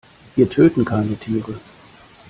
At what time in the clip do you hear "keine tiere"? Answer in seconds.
0.83-1.59